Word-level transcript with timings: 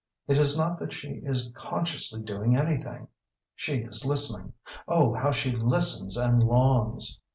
It 0.27 0.39
is 0.39 0.57
not 0.57 0.79
that 0.79 0.93
she 0.93 1.21
is 1.23 1.51
consciously 1.53 2.23
doing 2.23 2.57
anything. 2.57 3.07
She 3.53 3.81
is 3.81 4.03
listening 4.03 4.53
oh 4.87 5.13
how 5.13 5.31
she 5.31 5.51
listens 5.55 6.17
and 6.17 6.41
longs! 6.41 7.19